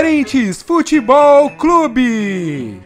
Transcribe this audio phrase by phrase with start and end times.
[0.00, 2.79] Incoerentes Futebol Clube.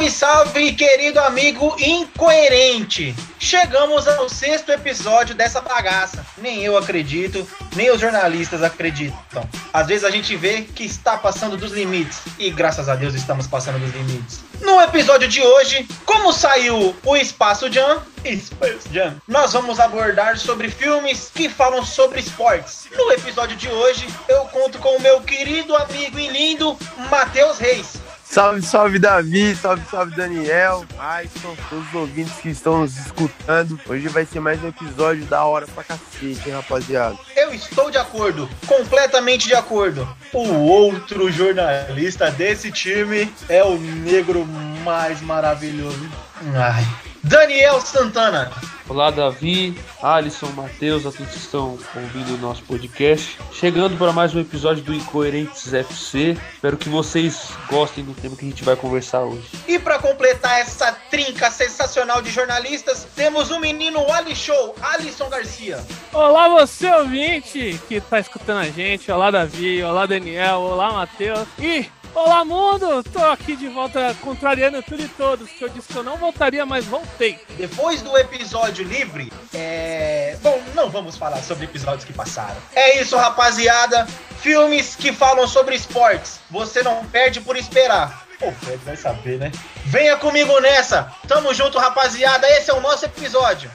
[0.00, 3.14] Salve, salve, querido amigo incoerente!
[3.38, 6.24] Chegamos ao sexto episódio dessa bagaça.
[6.38, 7.46] Nem eu acredito,
[7.76, 9.46] nem os jornalistas acreditam.
[9.72, 12.20] Às vezes a gente vê que está passando dos limites.
[12.38, 14.40] E graças a Deus estamos passando dos limites.
[14.62, 20.70] No episódio de hoje, como saiu o Espaço Jam, Space Jam, nós vamos abordar sobre
[20.70, 22.88] filmes que falam sobre esportes.
[22.96, 26.78] No episódio de hoje, eu conto com o meu querido amigo e lindo
[27.10, 27.99] Matheus Reis.
[28.30, 33.76] Salve, salve Davi, salve, salve Daniel, Aison, todos os ouvintes que estão nos escutando.
[33.88, 37.18] Hoje vai ser mais um episódio da hora pra cacete, hein, rapaziada.
[37.34, 40.08] Eu estou de acordo, completamente de acordo.
[40.32, 44.46] O outro jornalista desse time é o negro
[44.84, 46.08] mais maravilhoso.
[46.54, 46.86] Ai.
[47.24, 48.52] Daniel Santana.
[48.90, 53.38] Olá, Davi, Alisson, Matheus, a todos que estão ouvindo o nosso podcast.
[53.52, 56.36] Chegando para mais um episódio do Incoerentes FC.
[56.54, 59.46] Espero que vocês gostem do tema que a gente vai conversar hoje.
[59.68, 65.78] E para completar essa trinca sensacional de jornalistas, temos o menino Ali Show, Alisson Garcia.
[66.12, 69.08] Olá, você ouvinte que está escutando a gente.
[69.12, 69.84] Olá, Davi.
[69.84, 70.62] Olá, Daniel.
[70.62, 71.46] Olá, Matheus.
[71.60, 73.04] E Olá, mundo!
[73.04, 76.66] Tô aqui de volta contrariando tudo e todos, que eu disse que eu não voltaria,
[76.66, 77.38] mas voltei.
[77.56, 80.36] Depois do episódio livre, é.
[80.42, 82.56] Bom, não vamos falar sobre episódios que passaram.
[82.74, 84.06] É isso, rapaziada.
[84.40, 86.40] Filmes que falam sobre esportes.
[86.50, 88.26] Você não perde por esperar.
[88.40, 89.52] Pô, Fred vai saber, né?
[89.84, 91.12] Venha comigo nessa!
[91.28, 92.48] Tamo junto, rapaziada.
[92.50, 93.70] Esse é o nosso episódio.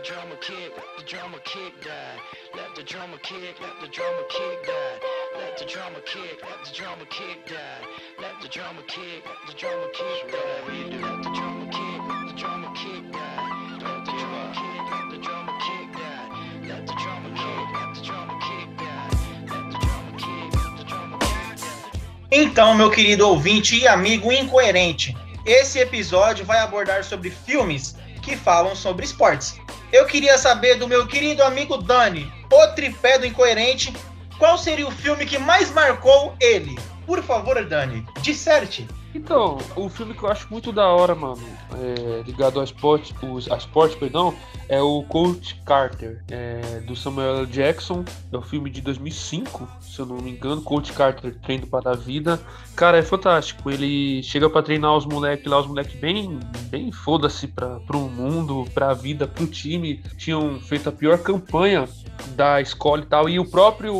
[0.00, 2.16] The drummer kick, the drummer kick die.
[2.56, 4.96] Let the drummer kick, let the drummer kick die.
[5.36, 7.84] Let the drummer kick, let the drummer kick die.
[8.18, 10.64] Let the drummer kick, let the drummer kick die.
[10.96, 13.60] Let the drummer kick, let the drummer kick die.
[13.80, 16.28] Let the drummer kick, let the drummer kick die.
[16.64, 19.04] Let the drummer kick, let the drummer kick die.
[19.52, 22.30] Let the drummer kick, let the drummer kick die.
[22.32, 28.74] Então, meu querido ouvinte e amigo incoerente, esse episódio vai abordar sobre filmes que falam
[28.76, 29.59] sobre esportes.
[29.92, 33.92] Eu queria saber do meu querido amigo Dani, o tripé do incoerente,
[34.38, 36.78] qual seria o filme que mais marcou ele?
[37.06, 38.86] Por favor, Dani, disserte.
[39.14, 41.42] Então, o filme que eu acho muito da hora, mano,
[41.74, 44.34] é, ligado ao esporte, os, a esporte, perdão,
[44.68, 47.46] é o Coach Carter, é, do Samuel L.
[47.46, 48.04] Jackson.
[48.32, 50.62] É o filme de 2005, se eu não me engano.
[50.62, 52.40] Coach Carter treino para a vida.
[52.76, 53.68] Cara, é fantástico.
[53.68, 56.38] Ele chega para treinar os moleques lá, os moleques bem,
[56.68, 60.00] bem foda-se para pro mundo, pra vida, pro time.
[60.16, 61.88] Tinham feito a pior campanha
[62.36, 63.28] da escola e tal.
[63.28, 63.92] E o próprio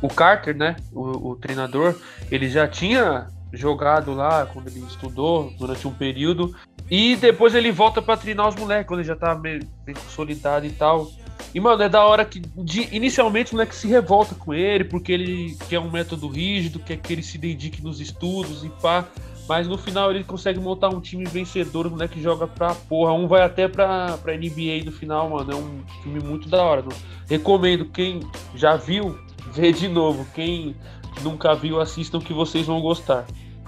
[0.00, 1.94] o Carter, né, o, o treinador,
[2.30, 6.54] ele já tinha jogado lá quando ele estudou durante um período
[6.90, 10.66] e depois ele volta pra treinar os moleques quando ele já tá meio, bem consolidado
[10.66, 11.10] e tal.
[11.54, 15.12] E mano, é da hora que de, inicialmente o moleque se revolta com ele porque
[15.12, 19.06] ele quer um método rígido, quer que ele se dedique nos estudos e pá.
[19.48, 23.14] Mas no final ele consegue montar um time vencedor, o moleque joga pra porra.
[23.14, 25.50] Um vai até pra, pra NBA no final, mano.
[25.50, 26.82] É um filme muito da hora.
[26.82, 26.94] Mano.
[27.26, 28.20] Recomendo, quem
[28.54, 29.18] já viu,
[29.54, 30.26] vê de novo.
[30.34, 30.76] Quem
[31.22, 33.26] nunca viu, assistam que vocês vão gostar.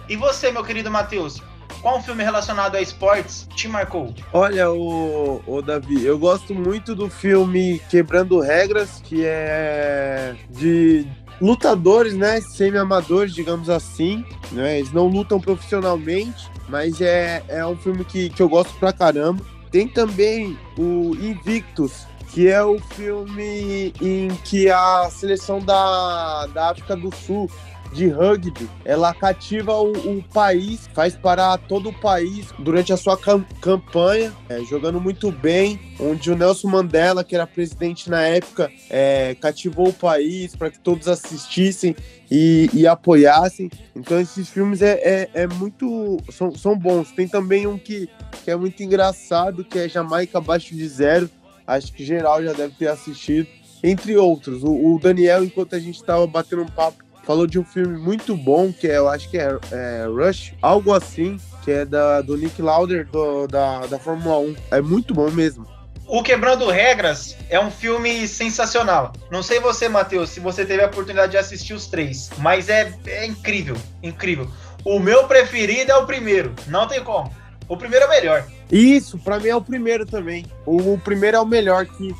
[0.08, 1.40] E você, meu querido Matheus,
[1.80, 4.14] qual filme relacionado a esportes te marcou?
[4.32, 11.06] Olha, o, o Davi, eu gosto muito do filme Quebrando Regras, que é de
[11.40, 18.04] lutadores, né, semi-amadores, digamos assim, né, eles não lutam profissionalmente, mas é, é um filme
[18.04, 19.42] que, que eu gosto pra caramba.
[19.70, 26.96] Tem também o Invictus, que é o filme em que a seleção da, da África
[26.96, 27.50] do Sul
[27.92, 33.16] de rugby, ela cativa o, o país, faz parar todo o país durante a sua
[33.16, 38.70] cam campanha, é, jogando muito bem, onde o Nelson Mandela, que era presidente na época,
[38.88, 41.96] é, cativou o país para que todos assistissem
[42.30, 43.68] e, e, apoiassem.
[43.94, 47.10] Então esses filmes é, é, é, muito são, são bons.
[47.10, 48.08] Tem também um que,
[48.44, 51.28] que é muito engraçado, que é Jamaica abaixo de zero.
[51.70, 53.48] Acho que geral já deve ter assistido.
[53.82, 57.64] Entre outros, o, o Daniel, enquanto a gente estava batendo um papo falou de um
[57.64, 61.84] filme muito bom, que é, eu acho que é, é Rush, algo assim, que é
[61.84, 64.56] da, do Nick Lauder do, da, da Fórmula 1.
[64.72, 65.64] É muito bom mesmo.
[66.08, 69.12] O Quebrando Regras é um filme sensacional.
[69.30, 72.92] Não sei você, Matheus, se você teve a oportunidade de assistir os três, mas é,
[73.06, 74.50] é incrível, incrível.
[74.84, 77.32] O meu preferido é o primeiro, não tem como.
[77.70, 78.44] O primeiro é o melhor.
[78.68, 80.44] Isso, pra mim é o primeiro também.
[80.66, 82.12] O, o primeiro é o melhor, que,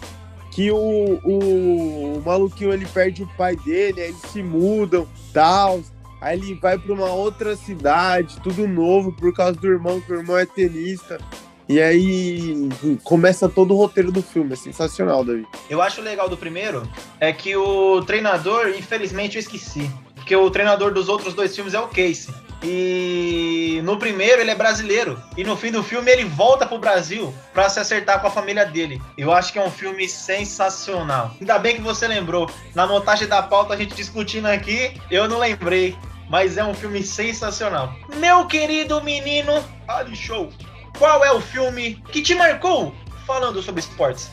[0.53, 0.77] que o,
[1.25, 5.81] o, o maluquinho ele perde o pai dele, aí eles se mudam, tal.
[6.21, 10.19] Aí ele vai pra uma outra cidade, tudo novo, por causa do irmão, que o
[10.19, 11.19] irmão é tenista.
[11.69, 12.69] E aí
[13.03, 15.45] começa todo o roteiro do filme, é sensacional, Davi.
[15.69, 16.89] Eu acho legal do primeiro
[17.19, 21.81] é que o treinador, infelizmente eu esqueci, porque o treinador dos outros dois filmes é
[21.81, 22.33] o Casey.
[22.63, 27.35] E no primeiro ele é brasileiro e no fim do filme ele volta pro Brasil
[27.55, 29.01] pra se acertar com a família dele.
[29.17, 31.35] Eu acho que é um filme sensacional.
[31.41, 32.51] Ainda bem que você lembrou.
[32.75, 35.97] Na montagem da pauta a gente discutindo aqui, eu não lembrei,
[36.29, 37.95] mas é um filme sensacional.
[38.17, 40.51] Meu querido menino Ali Show,
[40.99, 42.95] qual é o filme que te marcou
[43.27, 44.31] falando sobre esportes?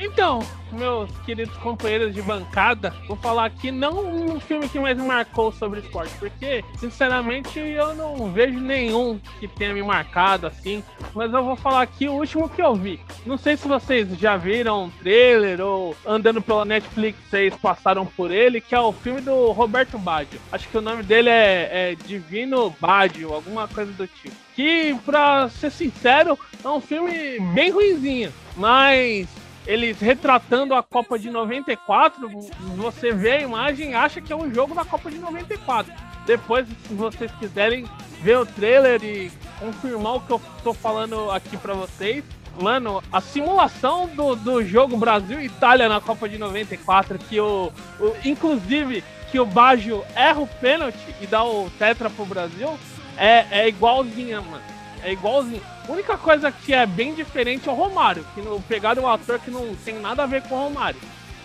[0.00, 0.40] Então,
[0.72, 5.52] meus queridos companheiros de bancada, vou falar aqui não um filme que mais me marcou
[5.52, 10.82] sobre esporte, porque, sinceramente, eu não vejo nenhum que tenha me marcado assim,
[11.14, 12.98] mas eu vou falar aqui o último que eu vi.
[13.26, 18.30] Não sei se vocês já viram um trailer ou andando pela Netflix, vocês passaram por
[18.30, 20.40] ele, que é o filme do Roberto Baggio.
[20.50, 24.34] Acho que o nome dele é, é Divino Baggio, alguma coisa do tipo.
[24.56, 29.28] Que, pra ser sincero, é um filme bem ruinzinho, mas
[29.66, 32.28] eles retratando a Copa de 94,
[32.76, 35.92] você vê a imagem e acha que é um jogo da Copa de 94.
[36.26, 37.84] Depois, se vocês quiserem
[38.22, 42.24] ver o trailer e confirmar o que eu tô falando aqui para vocês,
[42.60, 49.02] mano, a simulação do, do jogo Brasil-Itália na Copa de 94, que o, o inclusive
[49.30, 52.78] que o Baggio erra o pênalti e dá o tetra pro Brasil,
[53.16, 54.79] é, é igualzinha, mano.
[55.02, 55.62] É igualzinho.
[55.88, 59.38] A única coisa que é bem diferente é o Romário, que no, pegaram um ator
[59.38, 61.00] que não tem nada a ver com o Romário.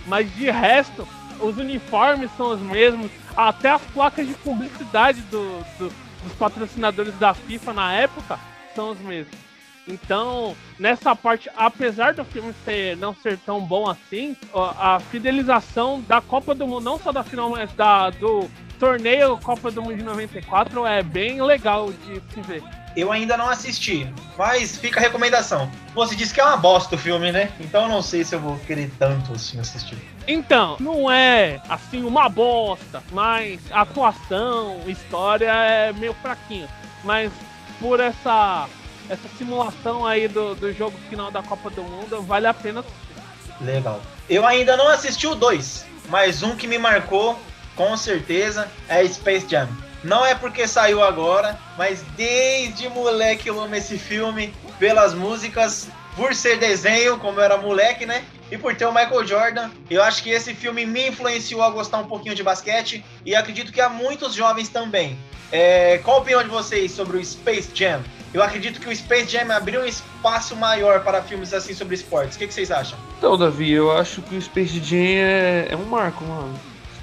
[0.05, 1.07] Mas de resto,
[1.39, 5.93] os uniformes são os mesmos, até as placas de publicidade do, do,
[6.23, 8.39] dos patrocinadores da FIFA na época
[8.75, 9.45] são os mesmos.
[9.87, 16.19] Então, nessa parte, apesar do filme ser, não ser tão bom assim, a fidelização da
[16.21, 20.03] Copa do Mundo, não só da final, mas da, do torneio Copa do Mundo de
[20.03, 22.63] 94 é bem legal de se ver.
[22.95, 25.69] Eu ainda não assisti, mas fica a recomendação.
[25.93, 27.51] Você disse que é uma bosta o filme, né?
[27.59, 29.97] Então eu não sei se eu vou querer tanto assim assistir.
[30.27, 36.69] Então, não é assim uma bosta, mas a atuação, história é meio fraquinho.
[37.03, 37.31] Mas
[37.79, 38.67] por essa
[39.09, 43.63] essa simulação aí do, do jogo final da Copa do Mundo, vale a pena assistir.
[43.63, 44.01] Legal.
[44.29, 47.37] Eu ainda não assisti o 2, mas um que me marcou,
[47.75, 49.67] com certeza, é Space Jam.
[50.03, 56.33] Não é porque saiu agora, mas desde moleque eu amo esse filme, pelas músicas, por
[56.35, 58.23] ser desenho, como eu era moleque, né?
[58.51, 61.97] E por ter o Michael Jordan, eu acho que esse filme me influenciou a gostar
[61.97, 65.17] um pouquinho de basquete e acredito que há muitos jovens também.
[65.51, 68.03] É, qual a opinião de vocês sobre o Space Jam?
[68.33, 72.35] Eu acredito que o Space Jam abriu um espaço maior para filmes assim sobre esportes.
[72.35, 72.99] O que, que vocês acham?
[73.17, 76.53] Então, Davi, eu acho que o Space Jam é, é um marco, mano.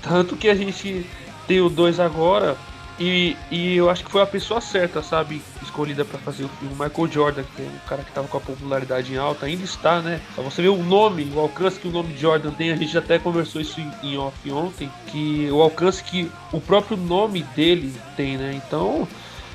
[0.02, 1.06] Tanto que a gente
[1.46, 2.56] tem o 2 agora,
[2.98, 5.42] e, e eu acho que foi a pessoa certa, sabe?
[5.62, 6.74] Escolhida para fazer o filme.
[6.74, 10.00] Michael Jordan, que é um cara que tava com a popularidade em alta, ainda está,
[10.00, 10.20] né?
[10.36, 13.18] Só você ver o nome, o alcance que o nome Jordan tem, a gente até
[13.18, 18.60] conversou isso em off ontem, que o alcance que o próprio nome dele tem, né?
[18.66, 19.08] Então,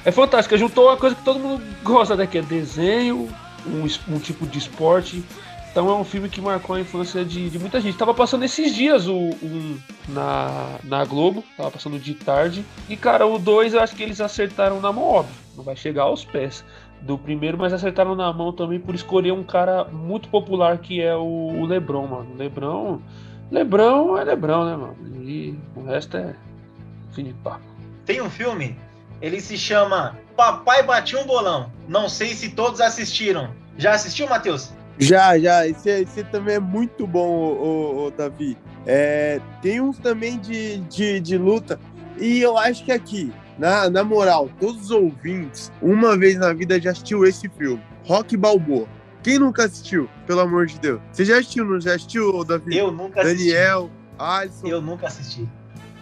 [0.03, 0.57] é fantástico.
[0.57, 2.25] Juntou uma coisa que todo mundo gosta, né?
[2.25, 3.29] Que é desenho,
[3.65, 5.23] um, um tipo de esporte
[5.77, 7.95] então é um filme que marcou a infância de, de muita gente.
[7.95, 9.77] Tava passando esses dias o, um
[10.07, 12.65] na, na Globo, tava passando de tarde.
[12.87, 15.35] E cara, o 2 eu acho que eles acertaram na mão, óbvio.
[15.55, 16.63] Não vai chegar aos pés
[17.01, 21.15] do primeiro, mas acertaram na mão também por escolher um cara muito popular que é
[21.15, 22.35] o, Lebron, mano.
[22.37, 23.01] Lebron.
[23.51, 25.23] Lebron é Lebron, né, mano?
[25.23, 26.35] E o resto é
[27.13, 27.65] fim de papo.
[28.05, 28.77] Tem um filme,
[29.21, 31.71] ele se chama Papai Batia um Bolão.
[31.87, 33.49] Não sei se todos assistiram.
[33.77, 34.71] Já assistiu, Matheus?
[34.99, 35.67] Já, já.
[35.67, 38.57] Esse, esse também é muito bom, o, o, Davi.
[38.85, 41.79] É, tem uns também de, de, de, luta.
[42.17, 46.79] E eu acho que aqui, na, na moral, todos os ouvintes, uma vez na vida
[46.79, 47.81] já assistiu esse filme.
[48.05, 48.87] Rock Balboa.
[49.21, 50.09] Quem nunca assistiu?
[50.25, 51.01] Pelo amor de Deus.
[51.11, 52.77] Você já assistiu, não já assistiu, Davi?
[52.77, 53.49] Eu nunca assisti.
[53.49, 54.67] Daniel, Alisson.
[54.67, 55.49] Eu nunca assisti.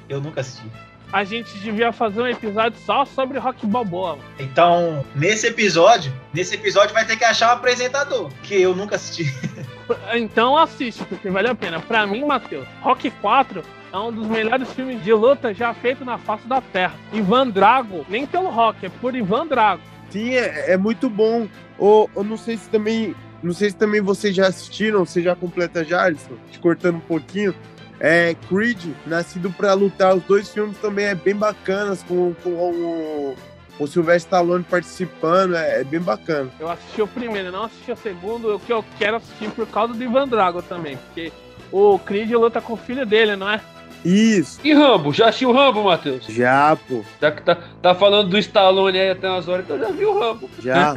[0.07, 0.69] Eu nunca assisti
[1.15, 4.19] a gente devia fazer um episódio só sobre rock balboa.
[4.37, 9.33] Então, nesse episódio, nesse episódio vai ter que achar um apresentador, que eu nunca assisti.
[10.13, 11.79] então assiste, porque vale a pena.
[11.79, 16.17] Pra mim, Matheus, Rock 4 é um dos melhores filmes de luta já feito na
[16.17, 16.95] face da Terra.
[17.13, 19.81] Ivan Drago, nem pelo rock, é por Ivan Drago.
[20.09, 21.47] Sim, é, é muito bom.
[21.77, 25.33] Ou, eu não sei se também não sei se também vocês já assistiram, você já
[25.33, 27.55] completa já, Alisson, te cortando um pouquinho.
[27.99, 33.35] É, Creed, Nascido pra Lutar, os dois filmes também é bem bacanas, com, com o,
[33.79, 36.49] o Sylvester Stallone participando, é, é bem bacana.
[36.59, 39.93] Eu assisti o primeiro, não assisti o segundo, o que eu quero assistir por causa
[39.93, 41.31] do Ivan Drago também, porque
[41.71, 43.61] o Creed luta com o filho dele, não é?
[44.05, 45.11] Isso, E Rambo?
[45.11, 46.25] Já assistiu o Rambo, Matheus?
[46.27, 49.87] já, pô, Já que tá, tá falando do Stallone aí até umas horas, então já
[49.91, 50.49] viu o Rambo.
[50.59, 50.93] já.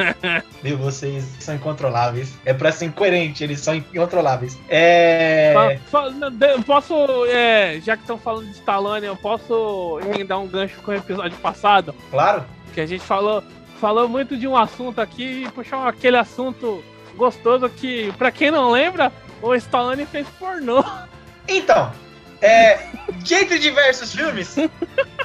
[0.62, 2.34] Meu, vocês são incontroláveis.
[2.44, 4.58] É pra ser incoerente, eles são incontroláveis.
[4.68, 5.78] É.
[5.90, 6.02] Fa-
[6.66, 6.94] posso,
[7.26, 11.36] é, já que estão falando de Stallone, eu posso emendar um gancho com o episódio
[11.38, 11.94] passado?
[12.10, 12.44] Claro.
[12.74, 13.42] Que a gente falou,
[13.80, 16.84] falou muito de um assunto aqui e puxou aquele assunto
[17.16, 19.10] gostoso que, pra quem não lembra,
[19.40, 20.84] o Stallone fez pornô.
[21.48, 21.90] Então,
[22.40, 22.78] é,
[23.30, 24.56] entre diversos filmes,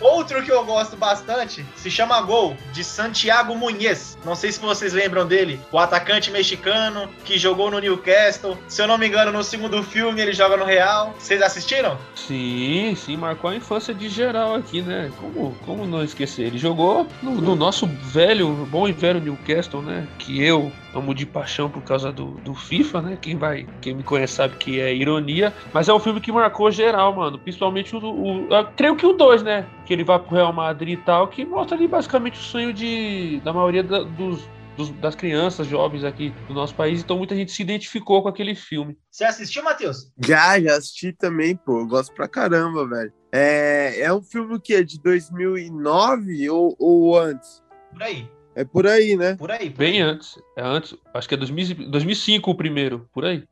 [0.02, 4.18] outro que eu gosto bastante se chama Gol, de Santiago Muniz.
[4.26, 8.58] Não sei se vocês lembram dele, o atacante mexicano que jogou no Newcastle.
[8.68, 11.14] Se eu não me engano, no segundo filme ele joga no Real.
[11.18, 11.98] Vocês assistiram?
[12.16, 15.12] Sim, sim, marcou a infância de geral aqui, né?
[15.20, 16.48] Como, como não esquecer?
[16.48, 20.08] Ele jogou no, no nosso velho, bom e velho Newcastle, né?
[20.18, 23.18] Que eu amo de paixão por causa do, do FIFA, né?
[23.22, 25.54] Quem vai, quem me conhece sabe que é ironia.
[25.74, 27.40] Mas é um filme que marcou geral, mano.
[27.40, 28.00] Principalmente o.
[28.00, 29.68] o creio que o 2, né?
[29.86, 33.42] Que ele vai pro Real Madrid e tal, que mostra ali basicamente o sonho de,
[33.44, 34.48] da maioria da- dos,
[34.78, 37.02] dos- das crianças, jovens aqui do nosso país.
[37.02, 38.98] Então muita gente se identificou com aquele filme.
[39.12, 40.12] Você assistiu, Matheus?
[40.24, 41.80] Já, já assisti também, pô.
[41.82, 43.12] Eu gosto pra caramba, velho.
[43.32, 47.64] É, é um filme que é de 2009 ou, ou antes?
[47.92, 48.28] Por aí.
[48.56, 49.36] É por aí, né?
[49.36, 49.70] Por aí.
[49.70, 50.10] Por Bem aí.
[50.10, 50.38] antes.
[50.56, 50.96] É antes.
[51.14, 53.44] Acho que é 2000 2005 o primeiro, por aí.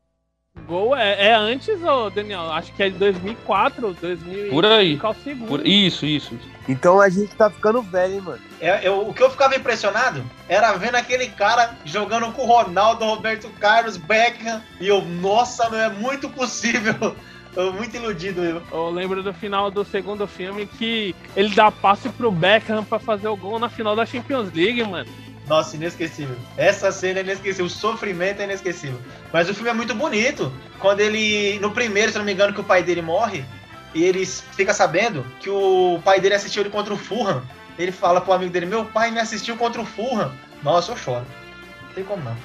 [0.66, 2.52] Gol é, é antes, ô Daniel?
[2.52, 5.00] Acho que é de 2004, 2005 Por aí.
[5.48, 6.38] Por- Isso, isso.
[6.68, 8.40] Então a gente tá ficando velho, hein, mano?
[8.60, 13.02] É, eu- o que eu ficava impressionado era vendo aquele cara jogando com o Ronaldo,
[13.04, 14.62] Roberto Carlos, Beckham.
[14.78, 17.16] E eu, nossa, não é muito possível.
[17.54, 18.62] Eu muito iludido eu.
[18.72, 23.28] Eu lembro do final do segundo filme que ele dá passe pro Beckham pra fazer
[23.28, 25.10] o gol na final da Champions League, mano.
[25.46, 26.36] Nossa, inesquecível.
[26.56, 27.66] Essa cena é inesquecível.
[27.66, 28.98] O sofrimento é inesquecível.
[29.32, 30.50] Mas o filme é muito bonito.
[30.78, 31.58] Quando ele.
[31.58, 33.44] No primeiro, se não me engano, que o pai dele morre.
[33.94, 37.42] E ele fica sabendo que o pai dele assistiu ele contra o Fulham.
[37.78, 40.32] Ele fala pro amigo dele: Meu pai me assistiu contra o Fulham.
[40.62, 41.26] Nossa, eu choro.
[41.82, 42.36] Não tem como não.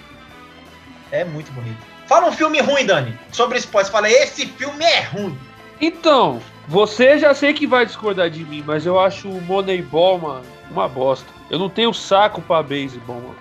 [1.12, 1.97] É muito bonito.
[2.08, 3.18] Fala um filme ruim, Dani.
[3.32, 3.92] Sobre spoiler.
[3.92, 5.38] Fala: Esse filme é ruim.
[5.80, 10.46] Então, você já sei que vai discordar de mim, mas eu acho o Moneyball, mano,
[10.72, 11.28] uma bosta.
[11.50, 13.36] Eu não tenho saco pra beisebol, mano.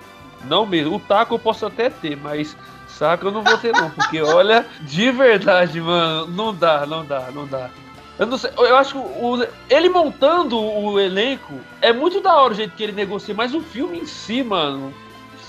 [0.44, 0.96] Não mesmo.
[0.96, 2.56] O taco eu posso até ter, mas
[2.86, 7.30] saco eu não vou ter não, porque olha, de verdade, mano, não dá, não dá,
[7.32, 7.70] não dá.
[8.18, 12.52] Eu não sei, eu acho que o- ele montando o elenco é muito da hora
[12.52, 14.92] o jeito que ele negocia, mas o filme em si, mano,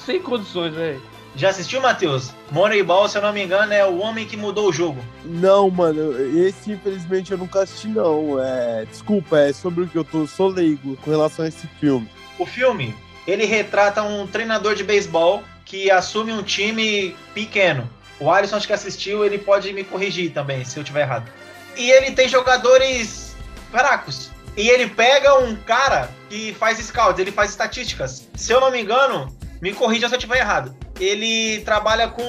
[0.06, 1.02] sem condições, velho.
[1.38, 2.32] Já assistiu, Matheus?
[2.52, 5.00] Moneyball, se eu não me engano, é o homem que mudou o jogo.
[5.24, 8.44] Não, mano, esse infelizmente eu nunca assisti, não.
[8.44, 11.68] É, desculpa, é sobre o que eu tô, eu sou leigo com relação a esse
[11.80, 12.10] filme.
[12.40, 12.96] O filme,
[13.28, 17.88] ele retrata um treinador de beisebol que assume um time pequeno.
[18.20, 21.32] O Alisson acho que assistiu, ele pode me corrigir também, se eu tiver errado.
[21.76, 23.36] E ele tem jogadores
[23.70, 24.32] fracos.
[24.56, 28.28] E ele pega um cara que faz scouts, ele faz estatísticas.
[28.34, 30.76] Se eu não me engano, me corrija se eu tiver errado.
[31.00, 32.24] Ele trabalha com.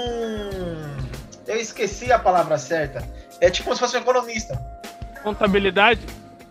[1.46, 3.06] Eu esqueci a palavra certa.
[3.40, 4.60] É tipo como se fosse um economista.
[5.22, 6.00] Contabilidade?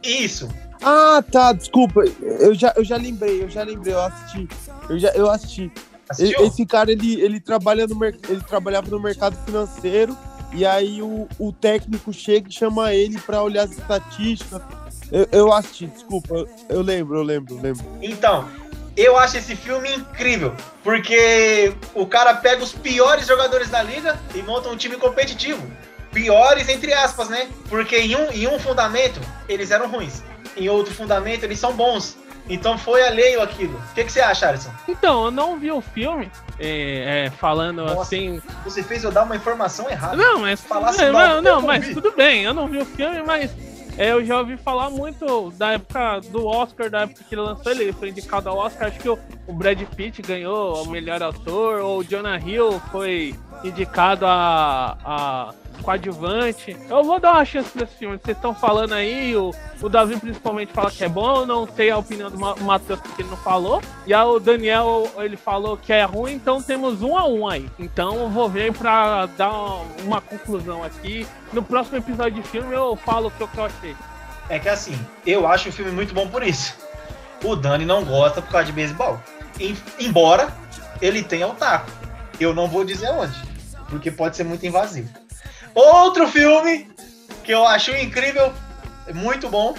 [0.04, 0.50] Isso.
[0.82, 2.04] Ah, tá, desculpa.
[2.22, 4.48] Eu já, eu já lembrei, eu já lembrei, eu assisti.
[4.90, 5.72] Eu, já, eu assisti.
[6.10, 6.46] Assistiu?
[6.46, 10.18] Esse cara, ele, ele, trabalha no, ele trabalhava no mercado financeiro
[10.54, 14.62] e aí o, o técnico chega e chama ele pra olhar as estatísticas.
[15.12, 17.86] Eu, eu assisti, desculpa, eu, eu lembro, eu lembro, eu lembro.
[18.02, 18.48] Então,
[18.98, 24.42] eu acho esse filme incrível, porque o cara pega os piores jogadores da liga e
[24.42, 25.62] monta um time competitivo.
[26.12, 27.48] Piores entre aspas, né?
[27.70, 30.24] Porque em um, em um fundamento eles eram ruins,
[30.56, 32.18] em outro fundamento eles são bons.
[32.50, 33.78] Então foi alheio aquilo.
[33.78, 34.72] O que, que você acha, Alisson?
[34.88, 38.02] Então, eu não vi o filme é, é, falando Nossa.
[38.02, 38.42] assim.
[38.64, 40.16] Você fez eu dar uma informação errada.
[40.16, 40.62] Não, mas.
[40.62, 41.94] Falasse não, mal, não, não, mas vi.
[41.94, 43.52] tudo bem, eu não vi o filme, mas
[43.98, 47.92] eu já ouvi falar muito da época do Oscar, da época que ele lançou, ele
[47.92, 49.18] foi indicado ao Oscar, acho que o,
[49.50, 55.54] Brad Pitt ganhou o melhor ator, ou o Jonah Hill foi indicado a, a
[55.88, 56.76] coadjuvante.
[56.90, 58.18] Eu vou dar uma chance pra esse filme.
[58.18, 59.52] Vocês estão falando aí, o,
[59.82, 63.22] o Davi principalmente fala que é bom, não sei a opinião do Ma- Matheus porque
[63.22, 63.82] ele não falou.
[64.06, 67.70] E aí o Daniel, ele falou que é ruim, então temos um a um aí.
[67.80, 71.26] Então eu vou ver pra dar uma, uma conclusão aqui.
[71.54, 73.96] No próximo episódio de filme eu falo o que eu, que achei.
[74.50, 76.76] É que assim, eu acho o filme muito bom por isso.
[77.44, 79.20] O Dani não gosta por causa de beisebol.
[79.60, 80.50] Em- Embora
[81.02, 81.90] ele tenha o taco.
[82.40, 83.34] Eu não vou dizer onde,
[83.90, 85.10] porque pode ser muito invasivo.
[85.78, 86.90] Outro filme
[87.44, 88.52] que eu acho incrível,
[89.14, 89.78] muito bom,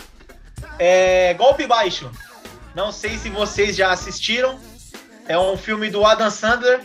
[0.78, 2.08] é Golpe Baixo.
[2.72, 4.60] Não sei se vocês já assistiram.
[5.26, 6.82] É um filme do Adam Sandler,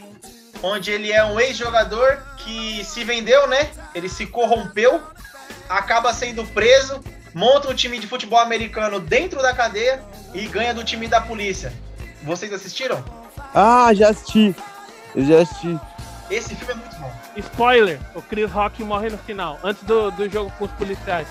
[0.63, 3.69] onde ele é um ex-jogador que se vendeu, né?
[3.93, 4.99] Ele se corrompeu,
[5.69, 6.99] acaba sendo preso,
[7.35, 10.03] monta um time de futebol americano dentro da cadeia
[10.33, 11.71] e ganha do time da polícia.
[12.23, 13.05] Vocês assistiram?
[13.53, 14.55] Ah, já assisti.
[15.15, 15.79] Eu já assisti.
[16.31, 17.22] Esse filme é muito bom.
[17.37, 21.27] Spoiler, o Chris Rock morre no final, antes do, do jogo com os policiais.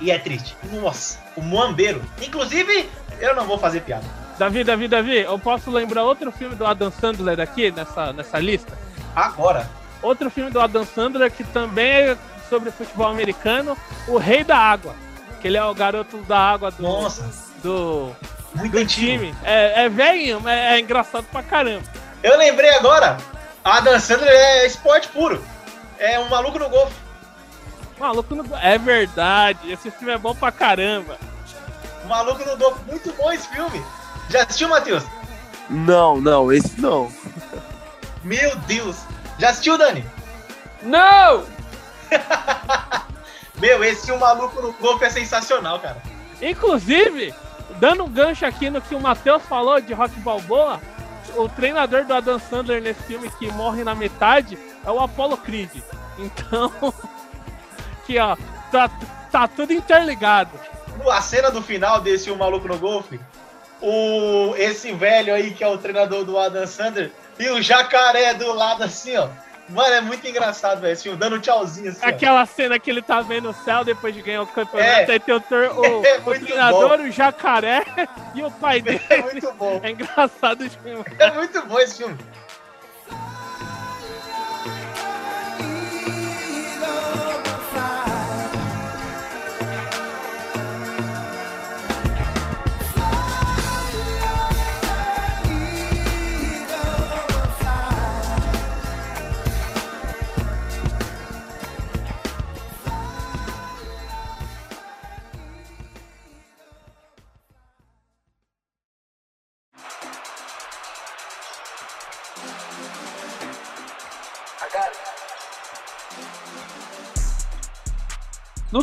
[0.00, 0.56] E é triste.
[0.72, 2.02] Nossa, o Moambeiro.
[2.22, 2.88] Inclusive,
[3.20, 4.04] eu não vou fazer piada.
[4.38, 8.78] Davi, Davi, Davi, eu posso lembrar outro filme do Adam Sandler aqui nessa, nessa lista?
[9.16, 9.68] Agora.
[10.00, 12.16] Outro filme do Adam Sandler que também é
[12.48, 13.76] sobre futebol americano,
[14.06, 14.94] O Rei da Água.
[15.40, 17.28] Que ele é o garoto da água do, Nossa,
[17.62, 18.14] do,
[18.54, 19.06] muito do antigo.
[19.06, 19.34] time.
[19.44, 21.84] É, é velhinho, mas é engraçado pra caramba.
[22.22, 23.16] Eu lembrei agora.
[23.68, 25.42] Adam Sandler é esporte puro.
[25.98, 26.94] É um maluco no golfe.
[27.98, 28.56] Maluco, no...
[28.56, 29.70] é verdade.
[29.70, 31.18] Esse filme é bom pra caramba.
[32.06, 32.80] Maluco no golfe.
[32.86, 33.84] Muito bom esse filme.
[34.30, 35.02] Já assistiu, Matheus?
[35.68, 37.12] Não, não, esse não.
[38.22, 38.96] Meu Deus.
[39.38, 40.04] Já assistiu, Dani?
[40.82, 41.44] Não!
[43.58, 46.00] Meu, esse um maluco no golfe é sensacional, cara.
[46.40, 47.34] Inclusive,
[47.78, 50.80] dando um gancho aqui no que o Matheus falou de Rock Balboa,
[51.36, 55.70] o treinador do Adam Sandler nesse filme que morre na metade é o Apollo Creed.
[56.18, 56.72] Então,
[58.02, 58.36] aqui ó,
[58.70, 58.90] tá,
[59.30, 60.50] tá tudo interligado.
[61.10, 63.20] A cena do final desse um maluco no golfe,
[63.80, 68.52] o esse velho aí que é o treinador do Adam Sandler e o jacaré do
[68.52, 69.28] lado assim, ó.
[69.68, 72.08] Mano, é muito engraçado, velho, esse filme, dando tchauzinho assim, ó.
[72.08, 75.12] Aquela cena que ele tá vendo o céu depois de ganhar o campeonato, É.
[75.12, 77.84] aí tem o, tor- o- É o treinador, o jacaré
[78.34, 79.00] e o pai dele.
[79.10, 79.78] É muito bom.
[79.82, 81.04] É engraçado esse filme.
[81.18, 82.16] É muito bom esse filme.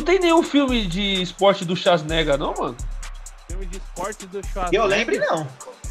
[0.06, 2.76] Tem nenhum filme de esporte do Schwarzenegger, não, mano?
[3.48, 4.80] Filme de esporte do Que Schwarzenegger.
[4.80, 5.46] eu lembre, não.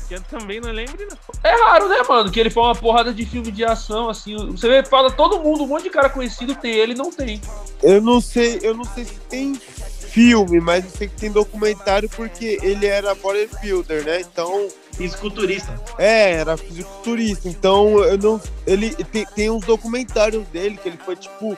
[0.07, 1.17] Que eu também não lembro, não.
[1.43, 2.31] É raro, né, mano?
[2.31, 4.35] Que ele fala uma porrada de filme de ação, assim.
[4.51, 7.41] Você vê, fala todo mundo, um monte de cara conhecido tem ele, não tem.
[7.81, 12.07] Eu não sei, eu não sei se tem filme, mas eu sei que tem documentário
[12.09, 14.21] porque ele era bodybuilder, né?
[14.21, 15.73] Então, Fisiculturista.
[15.97, 17.49] é, era fisiculturista.
[17.49, 21.57] Então, eu não, ele tem, tem uns documentários dele que ele foi tipo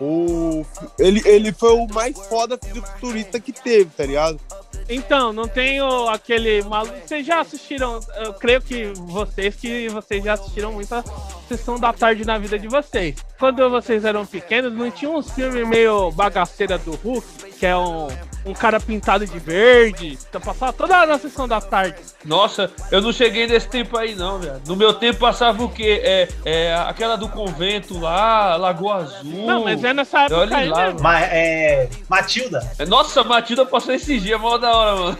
[0.00, 0.64] o
[0.98, 4.40] ele, ele foi o mais foda fisiculturista que teve, tá ligado?
[4.88, 6.94] Então, não tem o- aquele maluco.
[7.06, 8.00] Vocês já assistiram?
[8.16, 11.04] Eu creio que vocês que vocês já assistiram muita
[11.48, 13.16] sessão da tarde na vida de vocês.
[13.38, 17.26] Quando vocês eram pequenos, não tinha uns filmes meio bagaceira do Hulk,
[17.58, 18.08] que é um,
[18.46, 20.18] um cara pintado de verde.
[20.28, 21.96] Então passava toda na sessão da tarde.
[22.24, 24.60] Nossa, eu não cheguei nesse tempo aí, não, velho.
[24.66, 26.00] No meu tempo passava o quê?
[26.04, 29.46] É, é aquela do convento lá, Lagoa Azul.
[29.46, 31.00] Não, mas é nessa época olha aí lá, mesmo.
[31.00, 32.60] Ma é, Matilda.
[32.86, 35.18] Nossa, Matilda passou esse dia, mó da hora, mano.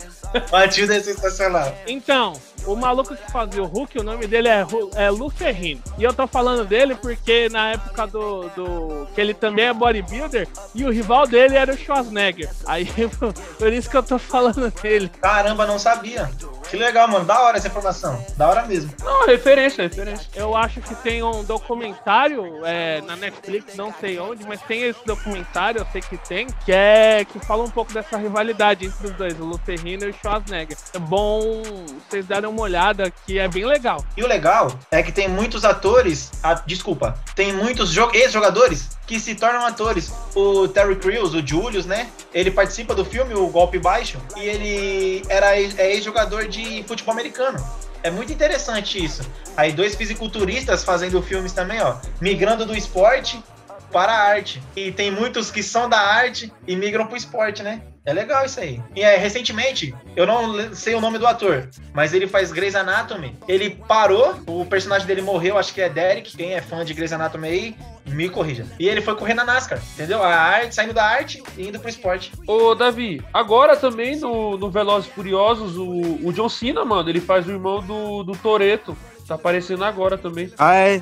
[0.53, 1.77] Matilda é sensacional.
[1.87, 2.35] Então,
[2.67, 5.83] o maluco que fazia o Hulk, o nome dele é, é Lu Ferrino.
[5.99, 9.07] E eu tô falando dele porque na época do, do.
[9.15, 12.51] que ele também é bodybuilder e o rival dele era o Schwarzenegger.
[12.67, 12.87] Aí,
[13.59, 15.11] por isso que eu tô falando dele.
[15.21, 16.31] Caramba, não sabia.
[16.71, 17.25] Que legal, mano.
[17.25, 18.25] Da hora essa informação.
[18.37, 18.93] Da hora mesmo.
[19.03, 20.29] Não, referência, referência.
[20.35, 25.05] Eu acho que tem um documentário é, na Netflix, não sei onde, mas tem esse
[25.05, 29.13] documentário, eu sei que tem, que é que fala um pouco dessa rivalidade entre os
[29.15, 30.77] dois, o Lu Ferrino e o Schwarzenegger.
[30.95, 31.63] É bom
[32.09, 34.05] vocês darem uma olhada, que é bem legal.
[34.17, 36.31] E o legal é que tem muitos atores.
[36.43, 37.19] ah, desculpa.
[37.35, 40.13] Tem muitos jo- ex-jogadores que se tornam atores.
[40.35, 42.09] O Terry Crews, o Julius, né?
[42.33, 44.19] Ele participa do filme O Golpe Baixo.
[44.37, 47.59] E ele era é ex-jogador de futebol americano.
[48.03, 49.23] É muito interessante isso.
[49.57, 51.97] Aí dois fisiculturistas fazendo filmes também, ó.
[52.21, 53.43] Migrando do esporte
[53.91, 54.63] para a arte.
[54.77, 57.83] E tem muitos que são da arte e migram pro esporte, né?
[58.05, 58.81] É legal isso aí.
[58.97, 63.37] E é, recentemente, eu não sei o nome do ator, mas ele faz Grey's Anatomy.
[63.47, 66.35] Ele parou, o personagem dele morreu, acho que é Derek.
[66.35, 67.77] Quem é fã de Grey's Anatomy aí,
[68.07, 68.67] me corrija.
[68.79, 70.23] E ele foi correr na NASCAR, entendeu?
[70.23, 72.33] A arte, saindo da arte e indo pro esporte.
[72.47, 77.21] Ô, Davi, agora também no, no Velozes e Furiosos, o, o John Cena, mano, ele
[77.21, 78.97] faz o irmão do, do Toreto.
[79.29, 80.53] Tá aparecendo agora também.
[80.59, 81.01] Ah, é.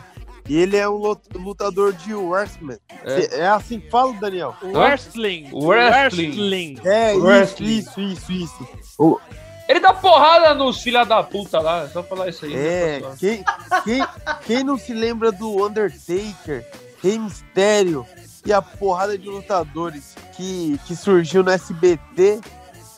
[0.48, 2.78] E ele é um lut- lutador de wrestling.
[3.04, 3.40] É.
[3.40, 4.54] É, assim que fala, Daniel?
[4.62, 5.50] Wrestling.
[5.52, 6.28] Wrestling.
[6.30, 6.80] Wrestling.
[6.84, 7.78] É, Wrestling.
[7.78, 9.20] isso, isso, isso, isso.
[9.68, 12.54] Ele dá porrada nos filha da puta lá, só falar isso aí.
[12.54, 13.16] É, né, pessoal?
[13.18, 13.44] quem,
[13.84, 14.06] quem,
[14.46, 16.64] quem não se lembra do Undertaker,
[17.02, 18.06] Rei Mistério
[18.46, 22.40] e a porrada de lutadores que, que surgiu no SBT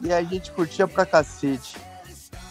[0.05, 1.77] e a gente curtia pra cacete.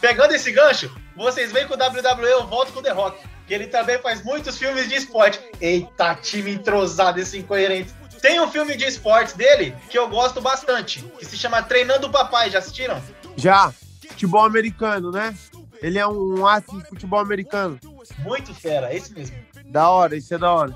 [0.01, 3.19] Pegando esse gancho, vocês veem que o WWE eu volto com o The Rock.
[3.45, 5.39] Que ele também faz muitos filmes de esporte.
[5.59, 7.93] Eita, time entrosado esse incoerente.
[8.21, 12.11] Tem um filme de esportes dele que eu gosto bastante, que se chama Treinando o
[12.11, 12.49] Papai.
[12.49, 13.01] Já assistiram?
[13.35, 13.73] Já,
[14.07, 15.35] futebol americano, né?
[15.81, 17.79] Ele é um astro de futebol americano.
[18.19, 19.37] Muito fera, esse mesmo.
[19.65, 20.75] Da hora, isso é da hora.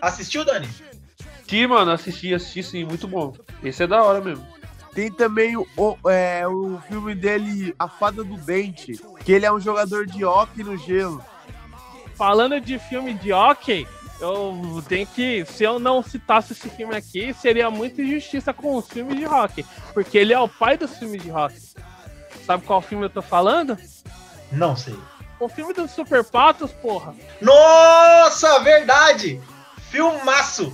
[0.00, 0.66] Assistiu, Dani?
[0.66, 3.34] Assisti, mano, assisti, assisti sim, muito bom.
[3.62, 4.46] Esse é da hora mesmo.
[4.94, 5.66] Tem também o,
[6.08, 10.62] é, o filme dele, A Fada do Dente, que ele é um jogador de hockey
[10.62, 11.24] no gelo.
[12.14, 13.88] Falando de filme de hockey,
[14.20, 15.44] eu tenho que.
[15.46, 19.64] Se eu não citasse esse filme aqui, seria muita injustiça com os filmes de hockey.
[19.94, 21.60] Porque ele é o pai dos filmes de hockey.
[22.44, 23.78] Sabe qual filme eu tô falando?
[24.50, 24.96] Não sei.
[25.40, 27.14] O filme dos Super Patos, porra.
[27.40, 29.40] Nossa, verdade!
[29.90, 30.72] Filmaço!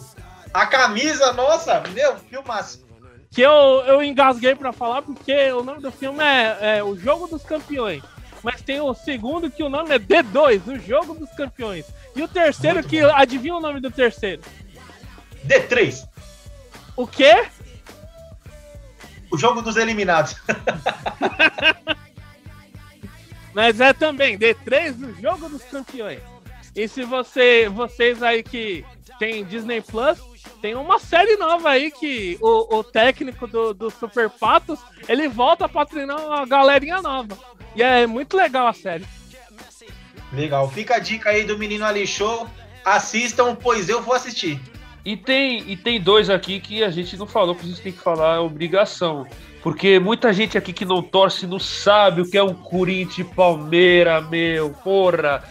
[0.53, 2.88] A camisa, nossa, meu, filmaço.
[3.31, 3.53] Que eu,
[3.87, 8.03] eu engasguei pra falar porque o nome do filme é, é O Jogo dos Campeões.
[8.43, 11.85] Mas tem o segundo que o nome é D2, O Jogo dos Campeões.
[12.15, 13.03] E o terceiro Muito que.
[13.03, 13.13] bom.
[13.15, 14.43] Adivinha o nome do terceiro?
[15.47, 16.07] D3,
[16.97, 17.47] O quê?
[19.31, 20.37] o jogo dos eliminados.
[23.55, 26.21] Mas é também D3 no Jogo dos Campeões.
[26.75, 28.85] E se você, vocês aí que
[29.19, 30.19] tem Disney Plus,
[30.61, 35.69] tem uma série nova aí que o, o técnico do, do Super Patos, ele volta
[35.69, 37.37] pra treinar uma galerinha nova.
[37.75, 39.05] E é muito legal a série.
[40.33, 42.47] Legal, fica a dica aí do Menino Ali Show.
[42.85, 44.61] Assistam, pois eu vou assistir.
[45.05, 47.93] E tem, e tem dois aqui que a gente não falou, que a gente tem
[47.93, 49.27] que falar, é obrigação.
[49.63, 53.35] Porque muita gente aqui que não torce não sabe o que é um Corinthians e
[53.35, 55.43] Palmeira, meu, porra.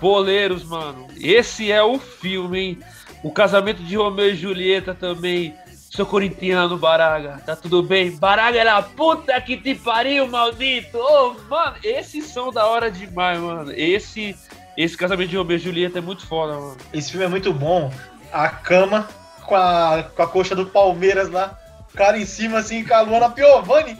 [0.00, 1.06] Boleiros, mano.
[1.16, 2.78] Esse é o filme, hein?
[3.24, 5.54] O casamento de Romeu e Julieta também.
[5.88, 7.40] Sou corintiano, Baraga.
[7.46, 8.10] Tá tudo bem?
[8.10, 10.98] Baraga era a puta que te pariu, maldito!
[10.98, 13.72] Ô, mano, esses são da hora demais, mano.
[13.72, 14.36] Esse,
[14.76, 16.76] esse casamento de Romeu e Julieta é muito foda, mano.
[16.92, 17.90] Esse filme é muito bom.
[18.30, 19.08] A cama
[19.46, 21.58] com a, com a coxa do Palmeiras lá.
[21.90, 23.96] O cara em cima, assim, com a Luana Piovani.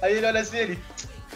[0.00, 0.78] Aí ele olha assim, ele...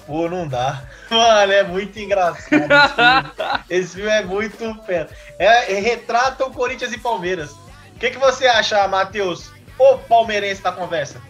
[0.07, 0.85] Pô, não dá.
[1.11, 3.65] Mano, é muito engraçado esse filme.
[3.69, 5.11] Esse filme é muito fera.
[5.39, 7.51] É, é- retrata o Corinthians e Palmeiras.
[7.53, 9.51] O que, que você acha, Matheus?
[9.79, 11.21] O palmeirense da conversa.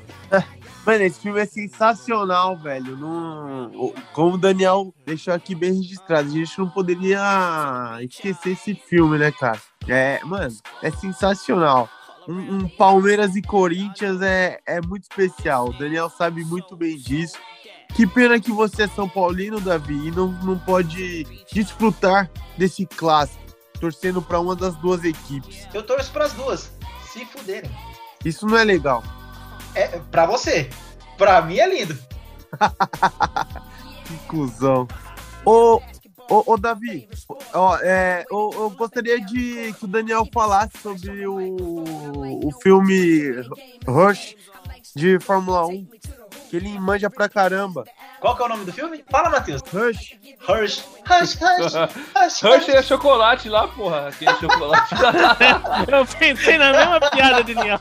[0.87, 2.97] Mano, esse filme é sensacional, velho.
[4.12, 7.19] Como o Daniel deixou aqui bem registrado, a gente não poderia
[8.03, 9.61] esquecer esse filme, né, cara?
[9.89, 11.89] É, mano, é sensacional.
[12.29, 15.71] Um, um Palmeiras e Corinthians é, é muito especial.
[15.71, 17.37] O Daniel sabe muito bem disso.
[17.97, 23.43] Que pena que você é São Paulino, Davi, e não, não pode desfrutar desse clássico,
[23.81, 25.67] torcendo para uma das duas equipes.
[25.73, 26.71] Eu torço pras duas.
[27.11, 27.71] Se fuderem.
[28.23, 29.03] Isso não é legal.
[29.75, 30.69] É pra você.
[31.17, 31.99] Pra mim é lindo.
[34.07, 34.87] Que cuzão.
[35.45, 35.81] Ô,
[36.31, 37.09] ô, ô Davi,
[37.53, 41.83] ó, é, eu, eu gostaria de que o Daniel falasse sobre o,
[42.47, 43.33] o filme
[43.85, 44.37] Rush
[44.95, 45.89] de Fórmula 1,
[46.49, 47.85] que ele manja pra caramba.
[48.21, 49.05] Qual que é o nome do filme?
[49.11, 49.63] Fala, Matheus.
[49.73, 50.17] Rush.
[50.49, 50.85] Hush.
[51.09, 51.75] Hush, hush.
[52.15, 54.09] Hush, Hershey é chocolate lá, porra.
[54.09, 54.95] Aquele chocolate.
[55.89, 57.81] Eu pensei na mesma piada, Daniel.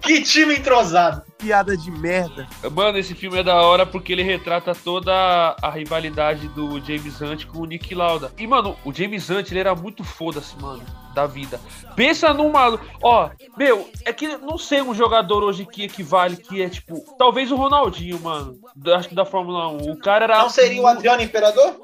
[0.00, 1.22] Que time entrosado.
[1.38, 2.46] Piada de merda.
[2.72, 7.46] Mano, esse filme é da hora porque ele retrata toda a rivalidade do James Hunt
[7.46, 8.32] com o Nick Lauda.
[8.38, 10.82] E, mano, o James Hunt, ele era muito foda-se, mano,
[11.16, 11.58] da vida.
[11.96, 12.84] Pensa num maluco.
[13.02, 17.00] Ó, meu, é que não sei um jogador hoje que equivale, que é tipo.
[17.16, 18.58] Talvez o Ronaldinho, mano.
[18.94, 19.92] Acho que da Fórmula 1.
[19.92, 20.38] O cara era.
[20.38, 21.80] Não seria o Adriano Imperador?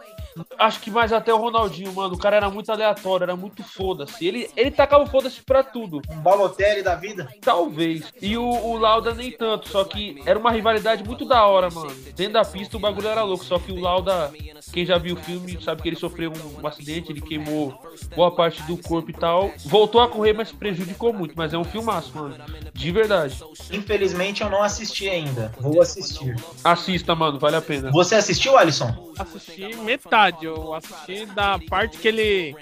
[0.59, 2.15] Acho que mais até o Ronaldinho, mano.
[2.15, 4.27] O cara era muito aleatório, era muito foda-se.
[4.27, 6.01] Ele, ele tacava o foda-se pra tudo.
[6.11, 7.29] Um Balotelli da vida?
[7.41, 8.13] Talvez.
[8.21, 11.95] E o, o Lauda nem tanto, só que era uma rivalidade muito da hora, mano.
[12.15, 14.33] Dentro da pista o bagulho era louco, só que o Lauda,
[14.73, 17.81] quem já viu o filme, sabe que ele sofreu um, um acidente, ele queimou
[18.15, 19.51] boa parte do corpo e tal.
[19.67, 21.35] Voltou a correr, mas prejudicou muito.
[21.37, 22.37] Mas é um filmaço, mano.
[22.73, 23.43] De verdade.
[23.71, 25.53] Infelizmente eu não assisti ainda.
[25.61, 26.37] Vou assistir.
[26.65, 27.91] Assista, mano, vale a pena.
[27.91, 29.13] Você assistiu, Alisson?
[29.19, 30.22] Assisti metade.
[30.43, 32.57] Eu assisti da parte que ele,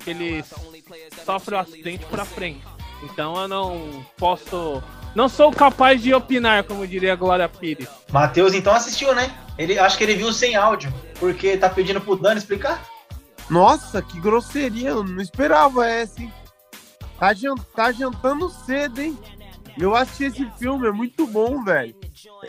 [0.00, 0.44] que ele
[1.24, 2.62] sofre o acidente pra frente.
[3.02, 4.82] Então eu não posso.
[5.14, 7.88] Não sou capaz de opinar, como diria a Glória Pires.
[8.10, 9.34] Matheus então assistiu, né?
[9.56, 12.84] Ele, acho que ele viu sem áudio, porque tá pedindo pro Dani explicar.
[13.48, 16.32] Nossa, que grosseria, eu não esperava essa, hein?
[17.18, 19.18] Tá, jan- tá jantando cedo, hein?
[19.78, 21.94] Eu assisti esse filme, é muito bom, velho.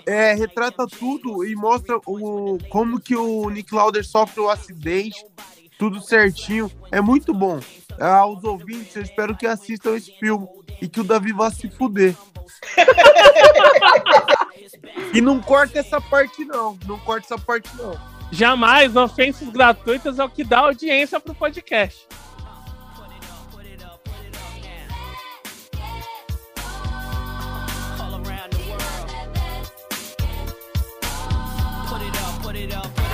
[0.06, 5.26] É, retrata tudo e mostra o, como que o Nick Lauder sofre o acidente,
[5.78, 6.72] tudo certinho.
[6.92, 7.60] É muito bom.
[8.00, 10.48] Aos ouvintes, eu espero que assistam esse filme
[10.82, 12.16] e que o Davi vá se fuder.
[15.14, 16.78] e não corta essa parte, não.
[16.86, 18.00] Não corta essa parte, não.
[18.32, 22.08] Jamais ofensas gratuitas é o que dá audiência pro podcast.
[32.48, 33.07] Put it up,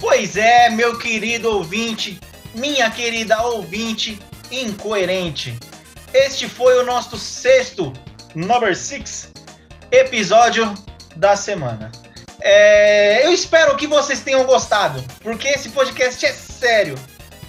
[0.00, 2.18] Pois é, meu querido ouvinte,
[2.54, 4.18] minha querida ouvinte
[4.50, 5.58] incoerente.
[6.14, 7.92] Este foi o nosso sexto,
[8.34, 9.30] number six,
[9.92, 10.74] episódio
[11.16, 11.92] da semana.
[12.40, 16.94] É, eu espero que vocês tenham gostado, porque esse podcast é sério.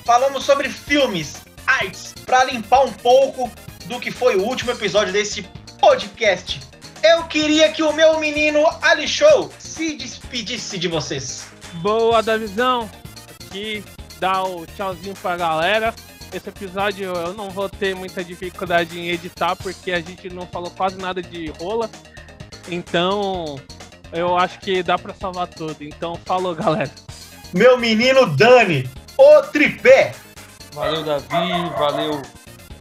[0.05, 3.49] Falamos sobre filmes, artes, para limpar um pouco
[3.85, 5.43] do que foi o último episódio desse
[5.79, 6.59] podcast.
[7.01, 11.50] Eu queria que o meu menino Ali Show se despedisse de vocês.
[11.75, 12.89] Boa, Davizão.
[13.47, 13.83] Aqui,
[14.19, 15.93] dá o tchauzinho pra galera.
[16.33, 20.71] Esse episódio eu não vou ter muita dificuldade em editar, porque a gente não falou
[20.71, 21.89] quase nada de rola.
[22.69, 23.59] Então,
[24.13, 25.83] eu acho que dá pra salvar tudo.
[25.83, 26.91] Então, falou, galera.
[27.53, 30.13] meu menino Dani, o tripé.
[30.73, 31.25] Valeu, Davi,
[31.77, 32.21] valeu,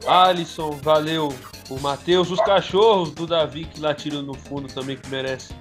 [0.06, 1.34] Alisson, valeu
[1.68, 5.52] o Matheus, os cachorros do Davi que latiram no fundo também, que merece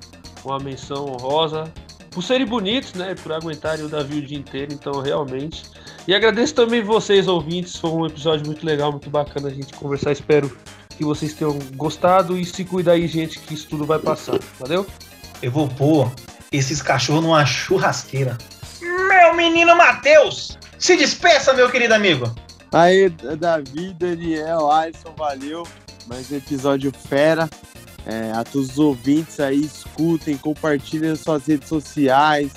[0.43, 1.71] uma menção honrosa.
[2.11, 3.15] Por serem bonitos, né?
[3.15, 5.63] Por aguentarem o Davi o dia inteiro, então realmente.
[6.07, 7.75] E agradeço também vocês, ouvintes.
[7.75, 10.11] Foi um episódio muito legal, muito bacana a gente conversar.
[10.11, 10.55] Espero
[10.97, 14.39] que vocês tenham gostado e se cuida aí, gente, que isso tudo vai passar.
[14.59, 14.85] Valeu?
[15.41, 16.11] Eu vou pôr
[16.51, 18.37] esses cachorros numa churrasqueira.
[18.81, 22.33] Meu menino Matheus, se despeça, meu querido amigo.
[22.71, 25.63] Aí, Davi, Daniel, Alisson, valeu.
[26.07, 27.49] Mais um episódio fera.
[28.09, 32.51] É, a todos os ouvintes aí, escutem, compartilhem nas suas redes sociais.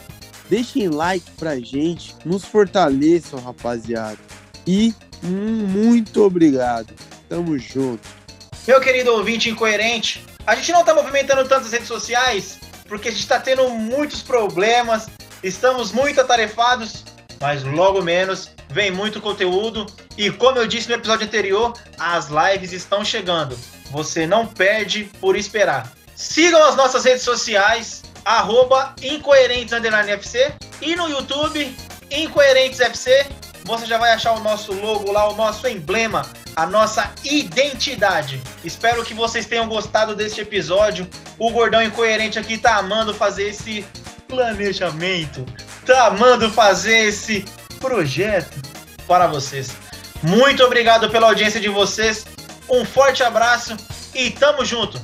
[0.48, 4.18] Deixem like pra gente, nos fortaleçam, rapaziada.
[4.66, 6.94] E hum, muito obrigado.
[7.28, 8.08] Tamo junto.
[8.66, 13.26] Meu querido ouvinte incoerente, a gente não tá movimentando tantas redes sociais porque a gente
[13.26, 15.08] tá tendo muitos problemas,
[15.42, 17.04] estamos muito atarefados,
[17.40, 19.86] mas logo menos vem muito conteúdo
[20.16, 23.56] e como eu disse no episódio anterior, as lives estão chegando.
[23.92, 25.92] Você não perde por esperar.
[26.16, 31.76] Sigam as nossas redes sociais, arroba Incoerentes FC e no YouTube,
[32.10, 33.26] Incoerentes FC.
[33.64, 36.26] Você já vai achar o nosso logo lá, o nosso emblema,
[36.56, 38.40] a nossa identidade.
[38.64, 41.06] Espero que vocês tenham gostado deste episódio.
[41.38, 43.84] O Gordão Incoerente aqui tá amando fazer esse
[44.26, 45.44] planejamento,
[45.84, 47.44] tá amando fazer esse
[47.78, 48.58] projeto
[49.06, 49.70] para vocês.
[50.22, 52.24] Muito obrigado pela audiência de vocês.
[52.72, 53.76] Um forte abraço
[54.14, 54.98] e tamo junto.